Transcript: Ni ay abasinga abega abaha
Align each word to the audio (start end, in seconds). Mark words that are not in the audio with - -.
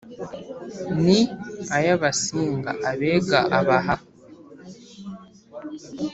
Ni 1.03 1.19
ay 1.77 1.87
abasinga 1.95 2.71
abega 2.89 3.39
abaha 3.59 3.95